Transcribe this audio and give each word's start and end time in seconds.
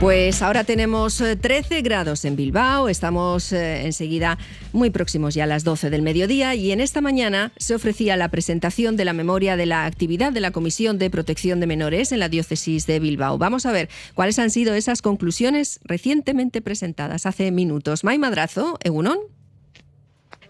Pues 0.00 0.40
ahora 0.40 0.64
tenemos 0.64 1.18
13 1.18 1.76
eh, 1.76 1.82
grados 1.82 2.24
en 2.24 2.34
Bilbao, 2.34 2.88
estamos 2.88 3.52
eh, 3.52 3.84
enseguida 3.84 4.38
muy 4.72 4.88
próximos 4.88 5.34
ya 5.34 5.44
a 5.44 5.46
las 5.46 5.62
12 5.62 5.90
del 5.90 6.00
mediodía 6.00 6.54
y 6.54 6.72
en 6.72 6.80
esta 6.80 7.02
mañana 7.02 7.52
se 7.58 7.74
ofrecía 7.74 8.16
la 8.16 8.30
presentación 8.30 8.96
de 8.96 9.04
la 9.04 9.12
memoria 9.12 9.58
de 9.58 9.66
la 9.66 9.84
actividad 9.84 10.32
de 10.32 10.40
la 10.40 10.52
Comisión 10.52 10.96
de 10.96 11.10
Protección 11.10 11.60
de 11.60 11.66
Menores 11.66 12.12
en 12.12 12.18
la 12.18 12.30
diócesis 12.30 12.86
de 12.86 12.98
Bilbao. 12.98 13.36
Vamos 13.36 13.66
a 13.66 13.72
ver 13.72 13.90
cuáles 14.14 14.38
han 14.38 14.48
sido 14.48 14.72
esas 14.72 15.02
conclusiones 15.02 15.80
recientemente 15.84 16.62
presentadas 16.62 17.26
hace 17.26 17.50
minutos. 17.50 18.02
May 18.02 18.16
Madrazo, 18.16 18.78
Egunon. 18.82 19.18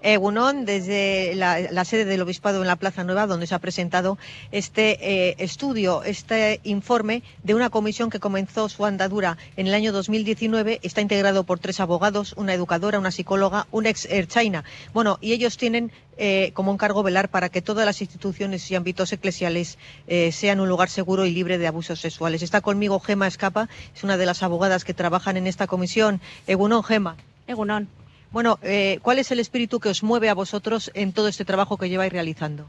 Egunon, 0.03 0.65
desde 0.65 1.35
la, 1.35 1.85
sede 1.85 2.05
del 2.05 2.23
Obispado 2.23 2.61
en 2.61 2.67
la 2.67 2.77
Plaza 2.77 3.05
Nueva, 3.05 3.27
donde 3.27 3.47
se 3.47 3.55
ha 3.55 3.59
presentado 3.59 4.19
este 4.53 4.99
eh, 5.01 5.37
estudio, 5.39 6.03
este 6.03 6.61
informe 6.65 7.23
de 7.43 7.55
una 7.55 7.71
comisión 7.71 8.11
que 8.11 8.21
comenzó 8.21 8.69
su 8.69 8.85
andadura 8.85 9.37
en 9.57 9.67
el 9.67 9.75
año 9.75 9.93
2019. 9.93 10.81
Está 10.83 11.01
integrado 11.01 11.45
por 11.45 11.59
tres 11.59 11.81
abogados, 11.81 12.35
una 12.37 12.55
educadora, 12.55 12.99
una 12.99 13.11
psicóloga, 13.11 13.67
un 13.71 13.87
ex 13.87 14.07
Air 14.07 14.27
China. 14.27 14.65
Bueno, 14.93 15.19
y 15.21 15.33
ellos 15.33 15.57
tienen 15.57 15.93
eh, 16.17 16.53
como 16.55 16.73
encargo 16.73 17.03
velar 17.03 17.29
para 17.31 17.49
que 17.49 17.63
todas 17.63 17.87
las 17.87 18.01
instituciones 18.01 18.71
y 18.71 18.75
ámbitos 18.75 19.13
eclesiales 19.13 19.79
eh, 20.07 20.33
sean 20.33 20.61
un 20.61 20.69
lugar 20.69 20.91
seguro 20.91 21.25
y 21.25 21.31
libre 21.31 21.59
de 21.59 21.67
abusos 21.67 22.01
sexuales. 22.01 22.43
Está 22.43 22.61
conmigo 22.61 23.01
Gema 23.01 23.27
Escapa, 23.27 23.69
es 23.95 24.05
una 24.05 24.17
de 24.17 24.27
las 24.27 24.43
abogadas 24.43 24.85
que 24.85 24.95
trabajan 24.95 25.37
en 25.37 25.47
esta 25.47 25.67
comisión. 25.67 26.21
Egunon, 26.47 26.85
Gema. 26.85 27.17
Egunon. 27.47 28.00
Bueno, 28.33 28.61
eh, 28.63 29.01
¿cuál 29.03 29.19
es 29.19 29.33
el 29.33 29.41
espíritu 29.41 29.81
que 29.81 29.89
os 29.89 30.05
mueve 30.05 30.29
a 30.29 30.35
vosotros 30.35 30.91
en 30.95 31.13
todo 31.13 31.27
este 31.27 31.45
trabajo 31.45 31.77
que 31.77 31.89
lleváis 31.89 32.13
realizando? 32.13 32.69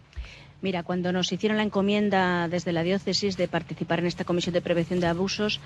Mira, 0.62 0.84
cuando 0.84 1.12
nos 1.12 1.32
hicieron 1.32 1.58
la 1.58 1.64
encomienda 1.64 2.48
desde 2.48 2.72
la 2.72 2.84
diócesis 2.84 3.38
de 3.38 3.48
participar 3.48 4.00
en 4.00 4.08
esta 4.08 4.26
comisión 4.26 4.54
de 4.54 4.62
prevención 4.62 5.00
de 5.00 5.08
abusos, 5.08 5.60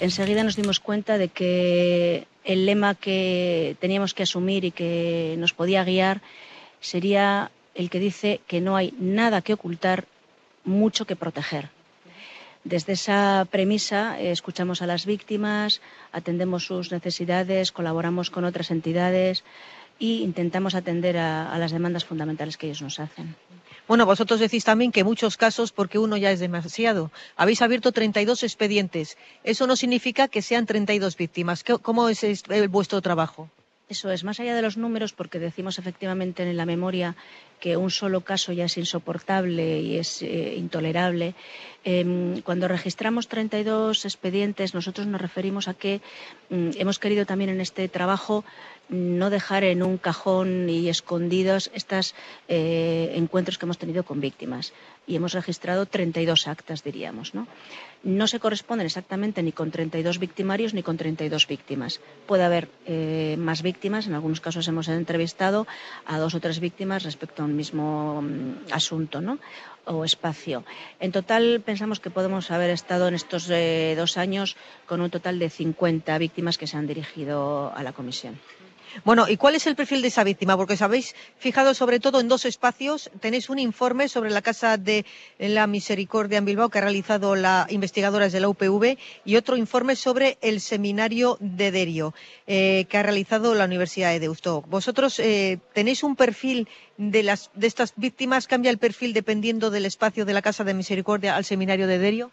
enseguida 0.00 0.44
nos 0.44 0.56
dimos 0.56 0.80
cuenta 0.80 1.18
de 1.18 1.28
que 1.28 2.26
el 2.44 2.66
lema 2.66 2.94
que 2.94 3.76
teníamos 3.80 4.14
que 4.14 4.24
asumir 4.24 4.64
y 4.64 4.70
que 4.70 5.36
nos 5.38 5.52
podía 5.52 5.84
guiar 5.84 6.22
sería 6.80 7.50
el 7.74 7.90
que 7.90 8.00
dice 8.00 8.40
que 8.46 8.60
no 8.60 8.76
hay 8.76 8.94
nada 8.98 9.42
que 9.42 9.54
ocultar, 9.54 10.06
mucho 10.64 11.06
que 11.06 11.14
proteger. 11.14 11.75
Desde 12.66 12.94
esa 12.94 13.46
premisa 13.48 14.18
eh, 14.18 14.32
escuchamos 14.32 14.82
a 14.82 14.88
las 14.88 15.06
víctimas, 15.06 15.80
atendemos 16.10 16.66
sus 16.66 16.90
necesidades, 16.90 17.70
colaboramos 17.70 18.28
con 18.28 18.42
otras 18.44 18.72
entidades 18.72 19.44
e 20.00 20.26
intentamos 20.26 20.74
atender 20.74 21.16
a, 21.16 21.56
las 21.62 21.70
demandas 21.70 22.04
fundamentales 22.04 22.56
que 22.56 22.66
ellos 22.66 22.82
nos 22.82 22.98
hacen. 22.98 23.36
Bueno, 23.86 24.04
vosotros 24.04 24.40
decís 24.40 24.64
también 24.64 24.90
que 24.90 25.04
muchos 25.04 25.36
casos, 25.36 25.70
porque 25.70 26.00
uno 26.00 26.16
ya 26.16 26.32
es 26.32 26.40
demasiado, 26.40 27.12
habéis 27.36 27.62
abierto 27.62 27.92
32 27.92 28.42
expedientes. 28.42 29.16
Eso 29.44 29.68
no 29.68 29.76
significa 29.76 30.26
que 30.26 30.42
sean 30.42 30.66
32 30.66 31.16
víctimas. 31.16 31.62
¿Cómo 31.62 32.08
es 32.08 32.42
vuestro 32.68 33.00
trabajo? 33.00 33.48
Eso 33.88 34.10
es, 34.10 34.24
más 34.24 34.40
allá 34.40 34.56
de 34.56 34.62
los 34.62 34.76
números, 34.76 35.12
porque 35.12 35.38
decimos 35.38 35.78
efectivamente 35.78 36.42
en 36.42 36.56
la 36.56 36.66
memoria 36.66 37.14
que 37.60 37.76
un 37.76 37.90
solo 37.90 38.20
caso 38.20 38.52
ya 38.52 38.64
es 38.66 38.76
insoportable 38.76 39.80
y 39.80 39.96
es 39.96 40.22
eh, 40.22 40.54
intolerable. 40.56 41.34
Em, 41.84 42.42
cuando 42.42 42.66
registramos 42.68 43.28
32 43.28 44.04
expedientes, 44.04 44.74
nosotros 44.74 45.06
nos 45.06 45.20
referimos 45.20 45.68
a 45.68 45.74
que 45.74 46.00
mm, 46.50 46.70
hemos 46.76 46.98
querido 46.98 47.26
también 47.26 47.50
en 47.50 47.60
este 47.60 47.88
trabajo 47.88 48.44
no 48.88 49.30
dejar 49.30 49.64
en 49.64 49.82
un 49.82 49.98
cajón 49.98 50.68
y 50.68 50.88
escondidos 50.88 51.70
estos 51.74 52.14
eh, 52.48 53.12
encuentros 53.14 53.58
que 53.58 53.66
hemos 53.66 53.78
tenido 53.78 54.04
con 54.04 54.20
víctimas. 54.20 54.72
Y 55.06 55.16
hemos 55.16 55.32
registrado 55.32 55.86
32 55.86 56.48
actas, 56.48 56.82
diríamos. 56.82 57.34
¿no? 57.34 57.46
no 58.06 58.26
se 58.28 58.38
corresponden 58.38 58.86
exactamente 58.86 59.42
ni 59.42 59.50
con 59.50 59.72
32 59.72 60.18
victimarios 60.18 60.74
ni 60.74 60.82
con 60.82 60.96
32 60.96 61.46
víctimas. 61.48 62.00
Puede 62.26 62.44
haber 62.44 62.68
eh, 62.86 63.36
más 63.38 63.62
víctimas. 63.62 64.06
En 64.06 64.14
algunos 64.14 64.40
casos 64.40 64.68
hemos 64.68 64.86
entrevistado 64.86 65.66
a 66.06 66.18
dos 66.18 66.34
o 66.34 66.40
tres 66.40 66.60
víctimas 66.60 67.02
respecto 67.02 67.42
a 67.42 67.45
un 67.46 67.56
mismo 67.56 68.20
mm, 68.22 68.72
asunto 68.72 69.20
¿no? 69.20 69.38
o 69.86 70.04
espacio. 70.04 70.64
En 71.00 71.12
total, 71.12 71.62
pensamos 71.64 72.00
que 72.00 72.10
podemos 72.10 72.50
haber 72.50 72.70
estado 72.70 73.08
en 73.08 73.14
estos 73.14 73.48
eh, 73.50 73.94
dos 73.96 74.18
años 74.18 74.56
con 74.86 75.00
un 75.00 75.10
total 75.10 75.38
de 75.38 75.48
50 75.48 76.18
víctimas 76.18 76.58
que 76.58 76.66
se 76.66 76.76
han 76.76 76.86
dirigido 76.86 77.72
a 77.74 77.82
la 77.82 77.92
comisión. 77.92 78.36
Bueno, 79.04 79.28
¿y 79.28 79.36
cuál 79.36 79.54
es 79.54 79.66
el 79.66 79.76
perfil 79.76 80.02
de 80.02 80.08
esa 80.08 80.24
víctima? 80.24 80.56
Porque 80.56 80.74
os 80.74 80.82
habéis 80.82 81.14
fijado 81.38 81.74
sobre 81.74 82.00
todo 82.00 82.20
en 82.20 82.28
dos 82.28 82.44
espacios. 82.44 83.10
Tenéis 83.20 83.50
un 83.50 83.58
informe 83.58 84.08
sobre 84.08 84.30
la 84.30 84.42
Casa 84.42 84.76
de 84.76 85.04
la 85.38 85.66
Misericordia 85.66 86.38
en 86.38 86.44
Bilbao 86.44 86.68
que 86.70 86.78
ha 86.78 86.82
realizado 86.82 87.36
la 87.36 87.66
investigadora 87.70 88.28
de 88.28 88.40
la 88.40 88.48
UPV 88.48 88.96
y 89.24 89.36
otro 89.36 89.56
informe 89.56 89.96
sobre 89.96 90.38
el 90.40 90.60
seminario 90.60 91.36
de 91.40 91.70
Derio 91.70 92.14
eh, 92.46 92.86
que 92.88 92.98
ha 92.98 93.02
realizado 93.02 93.54
la 93.54 93.64
Universidad 93.64 94.10
de 94.10 94.20
Deusto. 94.20 94.62
¿Vosotros 94.68 95.18
eh, 95.20 95.58
tenéis 95.74 96.02
un 96.02 96.16
perfil 96.16 96.68
de, 96.96 97.22
las, 97.22 97.50
de 97.54 97.66
estas 97.66 97.92
víctimas? 97.96 98.46
¿Cambia 98.46 98.70
el 98.70 98.78
perfil 98.78 99.12
dependiendo 99.12 99.70
del 99.70 99.86
espacio 99.86 100.24
de 100.24 100.34
la 100.34 100.42
Casa 100.42 100.64
de 100.64 100.74
Misericordia 100.74 101.36
al 101.36 101.44
seminario 101.44 101.86
de 101.86 101.98
Derio? 101.98 102.30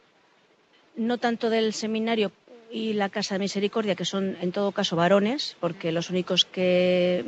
No 0.96 1.18
tanto 1.18 1.50
del 1.50 1.74
seminario 1.74 2.31
y 2.73 2.94
la 2.94 3.09
Casa 3.09 3.35
de 3.35 3.39
Misericordia, 3.39 3.94
que 3.94 4.03
son 4.03 4.35
en 4.41 4.51
todo 4.51 4.72
caso 4.72 4.95
varones, 4.95 5.56
porque 5.59 5.91
los 5.91 6.09
únicos 6.09 6.44
que 6.44 7.23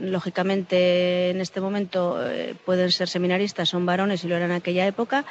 lógicamente 0.00 1.30
en 1.30 1.40
este 1.40 1.60
momento 1.60 2.24
eh, 2.24 2.54
pueden 2.64 2.92
ser 2.92 3.08
seminaristas 3.08 3.68
son 3.68 3.84
varones 3.84 4.22
y 4.22 4.28
lo 4.28 4.36
eran 4.36 4.50
en 4.52 4.56
aquella 4.56 4.86
época. 4.86 5.24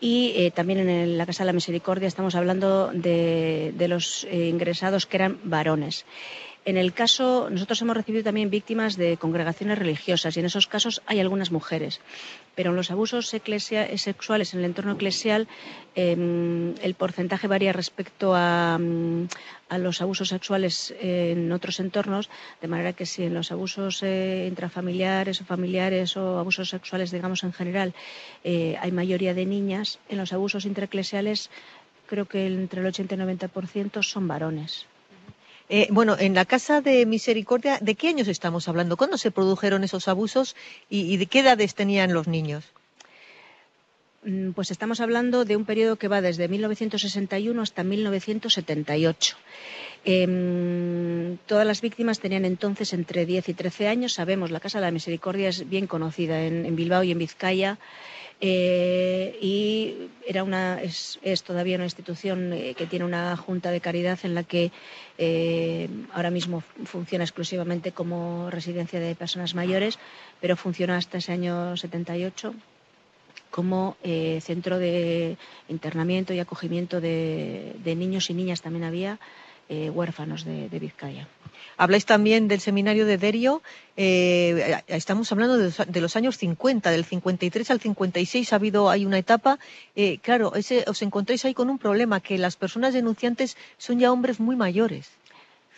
Y 0.00 0.32
eh, 0.36 0.52
también 0.52 0.88
en 0.88 1.18
la 1.18 1.26
Casa 1.26 1.42
de 1.42 1.46
la 1.46 1.52
Misericordia 1.52 2.06
estamos 2.06 2.36
hablando 2.36 2.92
de, 2.92 3.74
los 3.88 4.28
eh, 4.30 4.46
ingresados 4.46 5.06
que 5.06 5.16
eran 5.16 5.40
varones. 5.42 6.04
En 6.66 6.78
el 6.78 6.94
caso, 6.94 7.50
nosotros 7.50 7.82
hemos 7.82 7.94
recibido 7.94 8.24
también 8.24 8.48
víctimas 8.48 8.96
de 8.96 9.18
congregaciones 9.18 9.78
religiosas 9.78 10.34
y 10.34 10.40
en 10.40 10.46
esos 10.46 10.66
casos 10.66 11.02
hay 11.04 11.20
algunas 11.20 11.50
mujeres. 11.50 12.00
Pero 12.54 12.70
en 12.70 12.76
los 12.76 12.90
abusos 12.90 13.28
sexuales 13.28 14.54
en 14.54 14.60
el 14.60 14.64
entorno 14.64 14.92
eclesial 14.92 15.46
em, 15.94 16.74
el 16.80 16.94
porcentaje 16.94 17.48
varía 17.48 17.74
respecto 17.74 18.34
a, 18.34 18.78
mm, 18.78 19.28
los 19.76 20.00
abusos 20.00 20.28
sexuales 20.28 20.94
en 21.00 21.52
otros 21.52 21.80
entornos, 21.80 22.30
de 22.62 22.68
manera 22.68 22.94
que 22.94 23.04
si 23.04 23.24
en 23.24 23.34
los 23.34 23.52
abusos 23.52 24.02
eh, 24.02 24.46
intrafamiliares 24.48 25.40
o 25.40 25.44
familiares 25.44 26.16
o 26.16 26.38
abusos 26.38 26.70
sexuales, 26.70 27.10
digamos 27.10 27.42
en 27.42 27.52
general, 27.52 27.92
eh, 28.44 28.76
hay 28.80 28.92
mayoría 28.92 29.34
de 29.34 29.44
niñas, 29.44 29.98
en 30.08 30.18
los 30.18 30.32
abusos 30.32 30.64
intraeclesiales 30.64 31.50
creo 32.06 32.26
que 32.26 32.46
entre 32.46 32.80
el 32.80 32.86
80 32.86 33.14
y 33.14 33.20
el 33.20 33.38
90% 33.38 34.02
son 34.02 34.28
varones. 34.28 34.86
Eh, 35.68 35.88
bueno, 35.90 36.16
en 36.18 36.34
la 36.34 36.44
Casa 36.44 36.80
de 36.82 37.06
Misericordia, 37.06 37.78
¿de 37.80 37.94
qué 37.94 38.08
años 38.08 38.28
estamos 38.28 38.68
hablando? 38.68 38.96
¿Cuándo 38.96 39.16
se 39.16 39.30
produjeron 39.30 39.82
esos 39.82 40.08
abusos 40.08 40.56
y, 40.90 41.16
de 41.16 41.26
qué 41.26 41.40
edades 41.40 41.74
tenían 41.74 42.12
los 42.12 42.28
niños? 42.28 42.64
Mm, 44.24 44.50
pues 44.50 44.70
estamos 44.70 45.00
hablando 45.00 45.44
de 45.44 45.56
un 45.56 45.64
periodo 45.64 45.96
que 45.96 46.08
va 46.08 46.20
desde 46.20 46.48
1961 46.48 47.62
hasta 47.62 47.82
1978. 47.82 49.36
Em, 50.06 51.38
todas 51.46 51.66
las 51.66 51.80
víctimas 51.80 52.20
tenían 52.20 52.44
entonces 52.44 52.92
entre 52.92 53.24
10 53.24 53.48
y 53.48 53.54
13 53.54 53.88
años. 53.88 54.12
Sabemos, 54.12 54.50
la 54.50 54.60
Casa 54.60 54.78
de 54.78 54.84
la 54.84 54.90
Misericordia 54.90 55.48
es 55.48 55.66
bien 55.66 55.86
conocida 55.86 56.44
en 56.44 56.76
Bilbao 56.76 57.04
y 57.04 57.12
en 57.12 57.18
Vizcaya. 57.18 57.78
Eh, 58.46 59.38
y 59.40 60.10
era 60.26 60.44
una, 60.44 60.78
es, 60.82 61.18
todavía 61.44 61.76
una 61.76 61.86
institución 61.86 62.52
eh, 62.52 62.74
que 62.76 62.84
tiene 62.84 63.06
una 63.06 63.34
junta 63.38 63.70
de 63.70 63.80
caridad 63.80 64.18
en 64.22 64.34
la 64.34 64.42
que 64.42 64.70
eh, 65.16 65.88
ahora 66.12 66.28
mismo 66.28 66.62
funciona 66.84 67.24
exclusivamente 67.24 67.92
como 67.92 68.50
residencia 68.50 69.00
de 69.00 69.14
personas 69.14 69.54
mayores, 69.54 69.98
pero 70.42 70.58
funciona 70.58 70.98
hasta 70.98 71.16
ese 71.16 71.32
año 71.32 71.74
78 71.74 72.54
como 73.50 73.96
centro 74.02 74.78
de 74.78 75.38
internamiento 75.68 76.34
y 76.34 76.40
acogimiento 76.40 77.00
de, 77.00 77.76
de 77.82 77.94
niños 77.94 78.28
y 78.28 78.34
niñas 78.34 78.60
también 78.60 78.84
había 78.84 79.20
huérfanos 79.70 80.44
de, 80.44 80.68
Vizcaya. 80.68 81.28
Habláis 81.76 82.06
también 82.06 82.48
del 82.48 82.60
seminario 82.60 83.06
de 83.06 83.18
Derio. 83.18 83.62
Eh, 83.96 84.82
estamos 84.86 85.30
hablando 85.32 85.56
de 85.58 86.00
los, 86.00 86.16
años 86.16 86.38
50, 86.38 86.90
del 86.90 87.04
53 87.04 87.70
al 87.70 87.80
56 87.80 88.52
ha 88.52 88.56
habido 88.56 88.90
hay 88.90 89.04
una 89.06 89.18
etapa. 89.18 89.58
Eh, 89.96 90.18
claro, 90.18 90.52
os 90.86 91.02
encontráis 91.02 91.44
ahí 91.44 91.54
con 91.54 91.70
un 91.70 91.78
problema 91.78 92.20
que 92.20 92.38
las 92.38 92.56
personas 92.56 92.94
denunciantes 92.94 93.56
son 93.78 93.98
ya 93.98 94.12
hombres 94.12 94.40
muy 94.40 94.56
mayores. 94.56 95.10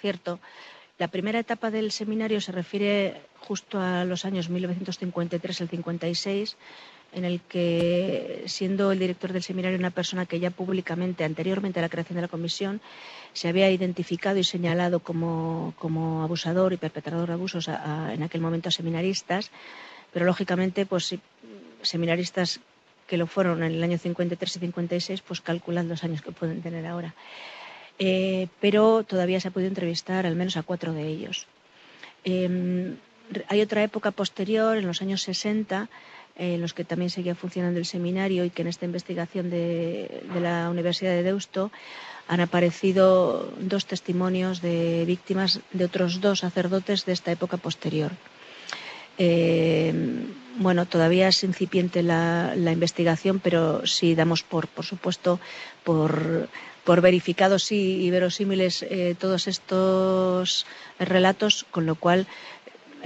Cierto. 0.01 0.39
La 0.99 1.09
primera 1.09 1.39
etapa 1.39 1.71
del 1.71 1.93
seminario 1.93 2.41
se 2.41 2.53
refiere 2.53 3.21
justo 3.41 3.79
a 3.79 4.05
los 4.05 4.25
años 4.25 4.49
1953 4.49 5.61
al 5.61 5.69
56 5.69 6.57
en 7.17 7.25
el 7.25 7.41
que, 7.41 8.45
siendo 8.47 8.93
el 8.93 8.99
director 8.99 9.33
del 9.33 9.43
seminario 9.43 9.79
una 9.79 9.91
persona 9.91 10.27
que 10.27 10.39
ya 10.39 10.51
públicamente, 10.51 11.25
anteriormente 11.25 11.81
a 11.81 11.83
la 11.83 11.89
creación 11.89 12.17
de 12.17 12.23
la 12.23 12.29
comisión, 12.29 12.83
se 13.33 13.49
había 13.49 13.71
identificado 13.71 14.39
y 14.39 14.45
señalado 14.45 15.01
como, 15.01 15.75
abusador 16.23 16.75
y 16.75 16.77
perpetrador 16.77 17.29
de 17.29 17.33
abusos 17.33 17.69
en 17.69 18.23
aquel 18.23 18.43
momento 18.43 18.69
a 18.69 18.73
seminaristas, 18.73 19.51
pero 20.13 20.27
lógicamente, 20.27 20.85
pues 20.85 21.17
seminaristas 21.81 22.61
que 23.07 23.17
lo 23.17 23.27
fueron 23.27 23.63
en 23.63 23.73
el 23.73 23.83
año 23.83 23.97
53 23.97 24.57
y 24.57 24.61
56, 24.61 25.23
pues 25.23 25.41
calculan 25.41 25.89
los 25.89 26.05
años 26.05 26.21
que 26.21 26.33
pueden 26.33 26.61
tener 26.61 26.85
ahora. 26.87 27.15
eh, 27.99 28.49
pero 28.61 29.05
todavía 29.05 29.41
se 29.41 29.49
ha 29.49 29.51
podido 29.51 29.69
entrevistar 29.69 30.27
al 30.27 30.37
menos 30.37 30.59
a 30.59 30.63
cuatro 30.63 30.93
de 30.93 31.09
ellos. 31.09 31.47
Em, 32.25 32.97
hay 33.49 33.63
otra 33.63 33.83
época 33.83 34.11
posterior, 34.11 34.77
en 34.77 34.87
los 34.87 35.01
años 35.01 35.23
60, 35.23 35.89
en 36.39 36.61
los 36.61 36.75
que 36.75 36.85
también 36.85 37.11
seguía 37.11 37.35
funcionando 37.35 37.79
el 37.79 37.87
seminario 37.87 38.45
y 38.45 38.51
que 38.51 38.63
en 38.63 38.69
esta 38.69 38.85
investigación 38.85 39.51
de, 39.51 40.23
la 40.41 40.69
Universidad 40.71 41.13
de 41.13 41.23
Deusto 41.23 41.71
han 42.29 42.41
aparecido 42.41 43.53
dos 43.59 43.87
testimonios 43.87 44.61
de 44.61 45.05
víctimas 45.07 45.61
de 45.73 45.85
otros 45.85 46.21
dos 46.21 46.41
sacerdotes 46.41 47.07
de 47.07 47.13
esta 47.13 47.33
época 47.33 47.57
posterior. 47.57 48.13
Em, 49.19 50.27
bueno, 50.59 50.85
todavía 50.85 51.29
es 51.29 51.43
incipiente 51.43 52.03
la, 52.03 52.53
investigación, 52.55 53.41
pero 53.41 53.87
sí 53.87 54.15
damos 54.15 54.43
por, 54.43 54.69
por 54.69 54.85
supuesto, 54.85 55.41
por, 55.85 56.49
por 56.85 57.01
verificados 57.01 57.73
y, 57.73 58.11
verosímiles 58.11 58.83
eh, 58.83 59.15
todos 59.19 59.49
estos 59.49 60.67
relatos, 60.99 61.65
con 61.71 61.87
lo 61.87 61.95
cual 61.95 62.27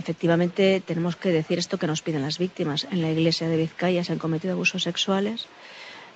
efectivamente 0.00 0.82
tenemos 0.84 1.14
que 1.16 1.30
decir 1.30 1.58
esto 1.58 1.78
que 1.78 1.86
nos 1.86 2.02
piden 2.02 2.22
las 2.22 2.38
víctimas. 2.38 2.88
En 2.90 3.00
la 3.02 3.10
iglesia 3.10 3.48
de 3.48 3.56
Vizcaya 3.56 4.02
se 4.02 4.12
han 4.12 4.18
cometido 4.18 4.54
abusos 4.54 4.82
sexuales, 4.82 5.46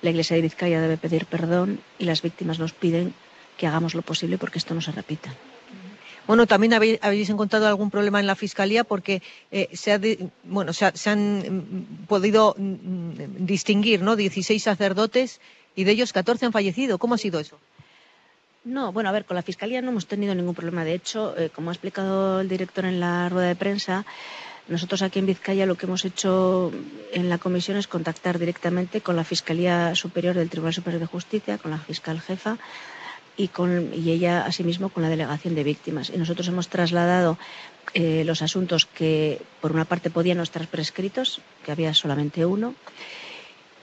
la 0.01 0.09
iglesia 0.09 0.35
de 0.35 0.41
Vizcaya 0.41 0.81
debe 0.81 0.97
pedir 0.97 1.25
perdón 1.25 1.79
y 1.97 2.05
las 2.05 2.21
víctimas 2.21 2.59
nos 2.59 2.73
piden 2.73 3.13
que 3.57 3.67
hagamos 3.67 3.95
lo 3.95 4.01
posible 4.01 4.37
porque 4.37 4.59
esto 4.59 4.73
no 4.73 4.81
se 4.81 4.91
repita. 4.91 5.33
Bueno, 6.27 6.47
también 6.47 6.73
habéis, 6.73 7.29
encontrado 7.29 7.67
algún 7.67 7.91
problema 7.91 8.19
en 8.19 8.25
la 8.25 8.35
fiscalía 8.35 8.83
porque 8.83 9.21
eh, 9.51 9.69
se, 9.73 10.31
bueno, 10.43 10.73
se, 10.73 11.09
han 11.09 11.21
mm, 11.37 12.05
podido 12.07 12.55
mm, 12.57 13.45
distinguir 13.45 14.01
¿no? 14.01 14.15
16 14.15 14.61
sacerdotes 14.61 15.39
y 15.75 15.83
de 15.83 15.91
ellos 15.91 16.13
14 16.13 16.47
han 16.47 16.51
fallecido. 16.51 16.97
¿Cómo 16.97 17.13
ha 17.13 17.19
sido 17.19 17.39
eso? 17.39 17.59
No, 18.65 18.91
bueno, 18.91 19.09
a 19.09 19.11
ver, 19.11 19.25
con 19.25 19.35
la 19.35 19.43
Fiscalía 19.43 19.81
no 19.83 19.91
hemos 19.91 20.07
tenido 20.07 20.33
ningún 20.33 20.55
problema. 20.55 20.83
De 20.83 20.95
hecho, 20.95 21.37
eh, 21.37 21.51
como 21.53 21.69
ha 21.69 21.73
explicado 21.73 22.41
el 22.41 22.49
director 22.49 22.85
en 22.85 22.99
la 22.99 23.29
rueda 23.29 23.47
de 23.47 23.55
prensa, 23.55 24.05
nosotros 24.67 25.03
aquí 25.03 25.19
en 25.19 25.27
Vizcaya 25.27 25.67
lo 25.67 25.75
que 25.75 25.85
hemos 25.85 26.03
hecho 26.03 26.71
en 27.13 27.29
la 27.29 27.37
comisión 27.37 27.77
es 27.77 27.85
contactar 27.85 28.39
directamente 28.39 29.01
con 29.01 29.15
la 29.15 29.23
Fiscalía 29.23 29.93
Superior 29.93 30.33
del 30.33 30.49
Tribunal 30.49 30.73
Superior 30.73 30.99
de 30.99 31.05
Justicia, 31.05 31.59
con 31.59 31.69
la 31.69 31.77
fiscal 31.77 32.19
jefa 32.19 32.57
y, 33.37 33.49
con, 33.49 33.93
y 33.93 34.09
ella 34.09 34.45
asimismo 34.45 34.89
con 34.89 35.03
la 35.03 35.09
delegación 35.09 35.53
de 35.53 35.63
víctimas. 35.63 36.09
Y 36.09 36.17
nosotros 36.17 36.47
hemos 36.47 36.67
trasladado 36.67 37.37
eh, 37.93 38.23
los 38.25 38.41
asuntos 38.41 38.87
que 38.87 39.43
por 39.61 39.73
una 39.73 39.85
parte 39.85 40.09
podían 40.09 40.37
no 40.37 40.43
estar 40.43 40.67
prescritos, 40.67 41.39
que 41.63 41.71
había 41.71 41.93
solamente 41.93 42.47
uno, 42.47 42.73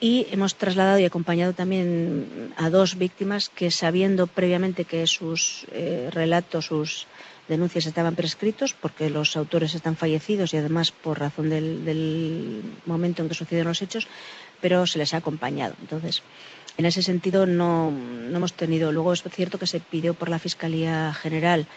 y 0.02 0.26
hemos 0.32 0.56
trasladado 0.56 0.98
y 0.98 1.04
acompañado 1.04 1.52
también 1.52 2.52
a 2.56 2.70
dos 2.70 2.98
víctimas 2.98 3.48
que 3.48 3.70
sabiendo 3.70 4.26
previamente 4.26 4.84
que 4.84 5.06
sus 5.06 5.64
eh, 5.70 6.10
relatos, 6.10 6.66
sus 6.66 7.06
denuncias 7.46 7.86
estaban 7.86 8.16
prescritos 8.16 8.74
porque 8.74 9.10
los 9.10 9.36
autores 9.36 9.76
están 9.76 9.94
fallecidos 9.94 10.52
y 10.52 10.56
además 10.56 10.90
por 10.90 11.20
razón 11.20 11.50
del, 11.50 12.64
momento 12.84 13.22
en 13.22 13.28
que 13.28 13.36
sucedieron 13.36 13.68
los 13.68 13.80
hechos, 13.80 14.08
pero 14.60 14.88
se 14.88 14.98
les 14.98 15.14
ha 15.14 15.18
acompañado. 15.18 15.76
Entonces, 15.80 16.24
en 16.78 16.86
ese 16.86 17.02
sentido 17.04 17.46
no, 17.46 17.92
no 17.92 18.36
hemos 18.36 18.54
tenido. 18.54 18.90
Luego 18.90 19.12
es 19.12 19.22
cierto 19.30 19.60
que 19.60 19.68
se 19.68 19.78
pidió 19.78 20.14
por 20.14 20.28
la 20.28 20.40
Fiscalía 20.40 21.14
General 21.14 21.68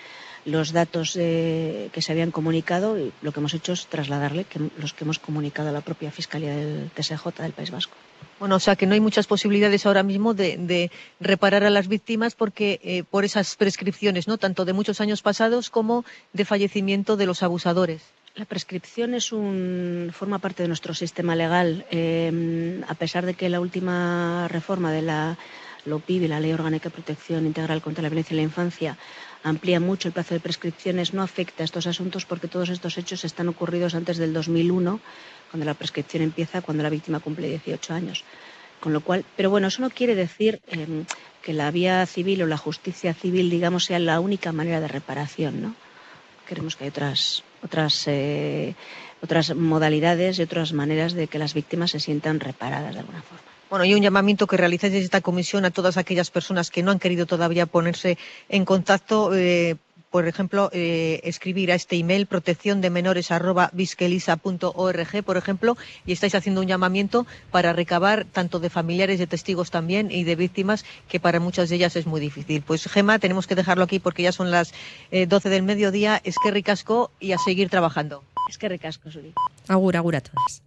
los 0.45 0.71
datos 0.71 1.15
eh, 1.19 1.89
que 1.91 2.01
se 2.01 2.11
habían 2.11 2.31
comunicado 2.31 2.99
y 2.99 3.11
lo 3.21 3.31
que 3.31 3.39
hemos 3.39 3.53
hecho 3.53 3.73
es 3.73 3.87
trasladarle 3.87 4.45
que 4.45 4.59
los 4.77 4.93
que 4.93 5.03
hemos 5.03 5.19
comunicado 5.19 5.69
a 5.69 5.71
la 5.71 5.81
propia 5.81 6.11
Fiscalía 6.11 6.55
del 6.55 6.89
TSJ 6.91 7.41
del 7.41 7.53
País 7.53 7.71
Vasco. 7.71 7.95
Bueno, 8.39 8.55
o 8.55 8.59
sea 8.59 8.75
que 8.75 8.85
no 8.85 8.93
hay 8.93 8.99
muchas 8.99 9.27
posibilidades 9.27 9.85
ahora 9.85 10.03
mismo 10.03 10.33
de, 10.33 10.91
reparar 11.19 11.63
a 11.63 11.69
las 11.69 11.87
víctimas 11.87 12.35
porque 12.35 12.79
eh, 12.83 13.03
por 13.03 13.25
esas 13.25 13.55
prescripciones, 13.55 14.27
¿no? 14.27 14.37
Tanto 14.37 14.65
de 14.65 14.73
muchos 14.73 15.01
años 15.01 15.21
pasados 15.21 15.69
como 15.69 16.05
de 16.33 16.45
fallecimiento 16.45 17.17
de 17.17 17.25
los 17.25 17.43
abusadores. 17.43 18.03
La 18.35 18.43
prescripción 18.43 19.13
es 19.13 19.31
un, 19.31 20.11
forma 20.13 20.39
parte 20.39 20.63
de 20.63 20.67
nuestro 20.67 20.93
sistema 20.93 21.35
legal. 21.35 21.85
Eh, 21.89 22.81
a 22.87 22.93
pesar 22.95 23.25
de 23.25 23.33
que 23.33 23.47
la 23.47 23.61
última 23.61 24.49
reforma 24.49 24.91
de 24.91 25.01
la 25.01 25.37
LOPIB, 25.85 26.27
la 26.27 26.41
Ley 26.41 26.51
Orgánica 26.51 26.89
de 26.89 26.95
Protección 26.95 27.45
Integral 27.45 27.81
contra 27.81 28.01
la 28.01 28.09
Violencia 28.09 28.33
en 28.33 28.37
la 28.37 28.43
Infancia, 28.43 28.97
amplía 29.45 29.79
mucho 29.79 30.07
el 30.07 30.13
plazo 30.13 30.33
de 30.33 30.39
prescripciones, 30.39 31.13
no 31.13 31.21
afecta 31.21 31.61
a 31.61 31.65
estos 31.65 31.85
asuntos 31.85 32.25
porque 32.25 32.47
todos 32.47 32.69
estos 32.69 32.97
hechos 32.97 33.23
están 33.23 33.47
ocurridos 33.47 33.93
antes 33.93 34.17
del 34.17 34.33
2001, 34.33 34.99
cuando 35.51 35.65
la 35.65 35.75
prescripción 35.75 36.23
empieza, 36.23 36.63
cuando 36.63 36.81
la 36.81 36.89
víctima 36.89 37.19
cumple 37.19 37.47
18 37.49 37.93
años. 37.93 38.23
Con 38.79 38.91
lo 38.91 39.01
cual, 39.01 39.23
pero 39.37 39.51
bueno, 39.51 39.67
eso 39.67 39.83
no 39.83 39.91
quiere 39.91 40.15
decir 40.15 40.61
em, 40.67 41.05
que 41.43 41.53
la 41.53 41.69
vía 41.69 42.03
civil 42.07 42.41
o 42.41 42.47
la 42.47 42.57
justicia 42.57 43.13
civil, 43.13 43.51
digamos, 43.51 43.85
sea 43.85 43.99
la 43.99 44.19
única 44.19 44.51
manera 44.51 44.81
de 44.81 44.87
reparación, 44.87 45.61
¿no? 45.61 45.75
Queremos 46.47 46.75
que 46.75 46.85
hay 46.85 46.89
otras, 46.89 47.43
otras, 47.63 48.03
eh, 48.07 48.73
otras 49.21 49.55
modalidades 49.55 50.39
y 50.39 50.41
otras 50.41 50.73
maneras 50.73 51.13
de 51.13 51.27
que 51.27 51.37
las 51.37 51.53
víctimas 51.53 51.91
se 51.91 51.99
sientan 51.99 52.39
reparadas 52.39 52.93
de 52.93 52.99
alguna 52.99 53.21
forma. 53.21 53.54
Bueno, 53.69 53.85
y 53.85 53.93
un 53.95 54.01
llamamiento 54.01 54.45
que 54.47 54.57
realizáis 54.57 54.93
desde 54.93 55.05
esta 55.05 55.21
comisión 55.21 55.65
a 55.65 55.71
todas 55.71 55.97
aquellas 55.97 56.29
personas 56.29 56.69
que 56.69 56.83
no 56.83 56.91
han 56.91 56.99
querido 56.99 57.25
todavía 57.25 57.65
ponerse 57.65 58.17
en 58.47 58.63
contacto, 58.63 59.35
eh, 59.35 59.77
por 60.11 60.27
ejemplo, 60.27 60.69
eh, 60.71 61.19
escribir 61.23 61.71
a 61.71 61.75
este 61.75 61.97
email 61.97 62.27
protección 62.27 62.79
de 62.79 62.89
menores 62.89 63.31
por 65.25 65.37
ejemplo, 65.37 65.77
y 66.05 66.13
estáis 66.13 66.35
haciendo 66.35 66.61
un 66.61 66.67
llamamiento 66.67 67.25
para 67.51 67.73
recabar 67.73 68.25
tanto 68.25 68.59
de 68.59 68.69
familiares, 68.69 69.19
de 69.19 69.27
testigos 69.27 69.71
también 69.71 70.11
y 70.11 70.23
de 70.23 70.35
víctimas, 70.35 70.85
que 71.09 71.19
para 71.19 71.39
muchas 71.39 71.67
de 71.67 71.75
ellas 71.75 71.95
es 71.95 72.05
muy 72.05 72.21
difícil. 72.21 72.61
Pues 72.61 72.87
Gema, 72.87 73.19
tenemos 73.19 73.47
que 73.47 73.55
dejarlo 73.55 73.83
aquí 73.83 73.99
porque 73.99 74.23
ya 74.23 74.31
son 74.31 74.51
las 74.51 74.73
12 75.11 75.47
eh, 75.47 75.51
del 75.51 75.63
mediodía. 75.63 76.21
Es 76.23 76.35
que 76.41 76.51
ricasco 76.51 77.11
y 77.19 77.33
a 77.33 77.37
seguir 77.39 77.69
trabajando. 77.69 78.23
Es 78.47 78.57
que 78.57 78.69
ricasco, 78.69 79.11
Suri. 79.11 79.33
Agur, 79.67 79.97
agur 79.97 80.15
a 80.15 80.21
todas. 80.21 80.64